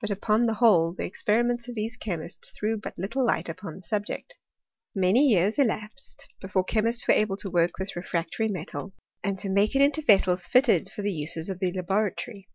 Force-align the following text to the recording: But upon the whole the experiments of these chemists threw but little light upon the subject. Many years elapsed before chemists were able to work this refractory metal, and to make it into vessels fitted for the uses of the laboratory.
But 0.00 0.12
upon 0.12 0.46
the 0.46 0.54
whole 0.54 0.92
the 0.92 1.02
experiments 1.04 1.66
of 1.66 1.74
these 1.74 1.96
chemists 1.96 2.50
threw 2.50 2.76
but 2.76 2.96
little 2.96 3.26
light 3.26 3.48
upon 3.48 3.74
the 3.74 3.82
subject. 3.82 4.36
Many 4.94 5.26
years 5.26 5.58
elapsed 5.58 6.32
before 6.40 6.62
chemists 6.62 7.08
were 7.08 7.14
able 7.14 7.36
to 7.38 7.50
work 7.50 7.72
this 7.76 7.96
refractory 7.96 8.46
metal, 8.46 8.94
and 9.24 9.36
to 9.40 9.48
make 9.48 9.74
it 9.74 9.82
into 9.82 10.00
vessels 10.00 10.46
fitted 10.46 10.92
for 10.92 11.02
the 11.02 11.10
uses 11.12 11.48
of 11.48 11.58
the 11.58 11.72
laboratory. 11.72 12.48